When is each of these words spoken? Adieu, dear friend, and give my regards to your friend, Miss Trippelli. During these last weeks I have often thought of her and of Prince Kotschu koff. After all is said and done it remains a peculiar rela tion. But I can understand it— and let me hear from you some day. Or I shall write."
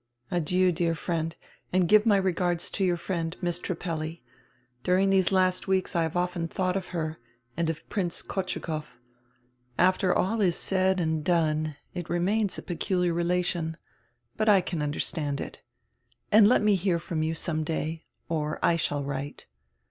Adieu, 0.31 0.71
dear 0.71 0.95
friend, 0.95 1.35
and 1.71 1.87
give 1.87 2.07
my 2.07 2.17
regards 2.17 2.71
to 2.71 2.83
your 2.83 2.97
friend, 2.97 3.37
Miss 3.39 3.59
Trippelli. 3.59 4.23
During 4.83 5.11
these 5.11 5.31
last 5.31 5.67
weeks 5.67 5.95
I 5.95 6.01
have 6.01 6.17
often 6.17 6.47
thought 6.47 6.75
of 6.75 6.87
her 6.87 7.19
and 7.55 7.69
of 7.69 7.87
Prince 7.87 8.23
Kotschu 8.23 8.61
koff. 8.63 8.97
After 9.77 10.11
all 10.11 10.41
is 10.41 10.55
said 10.55 10.99
and 10.99 11.23
done 11.23 11.75
it 11.93 12.09
remains 12.09 12.57
a 12.57 12.63
peculiar 12.63 13.13
rela 13.13 13.45
tion. 13.45 13.77
But 14.37 14.49
I 14.49 14.59
can 14.59 14.81
understand 14.81 15.39
it— 15.39 15.61
and 16.31 16.47
let 16.47 16.63
me 16.63 16.73
hear 16.73 16.97
from 16.97 17.21
you 17.21 17.35
some 17.35 17.63
day. 17.63 18.05
Or 18.27 18.57
I 18.63 18.77
shall 18.77 19.03
write." 19.03 19.45